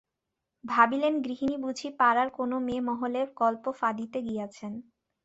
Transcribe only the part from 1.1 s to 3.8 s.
গৃহিণী বুঝি পাড়ার কোনো মেয়েমহলে গল্প